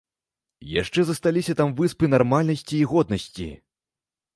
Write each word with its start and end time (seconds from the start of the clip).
Яшчэ 0.81 1.05
засталіся 1.11 1.57
там 1.61 1.75
выспы 1.83 2.13
нармальнасці 2.17 2.75
і 2.83 2.85
годнасці. 2.95 3.51